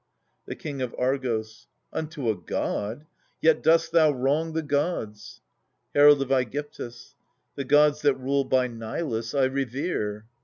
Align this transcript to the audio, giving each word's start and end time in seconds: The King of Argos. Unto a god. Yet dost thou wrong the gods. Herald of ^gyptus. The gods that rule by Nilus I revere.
The 0.47 0.55
King 0.55 0.81
of 0.81 0.95
Argos. 0.97 1.67
Unto 1.93 2.27
a 2.31 2.35
god. 2.35 3.05
Yet 3.39 3.61
dost 3.61 3.91
thou 3.91 4.09
wrong 4.09 4.53
the 4.53 4.63
gods. 4.63 5.41
Herald 5.93 6.23
of 6.23 6.29
^gyptus. 6.29 7.13
The 7.53 7.65
gods 7.65 8.01
that 8.01 8.15
rule 8.15 8.43
by 8.43 8.67
Nilus 8.67 9.35
I 9.35 9.43
revere. 9.43 10.25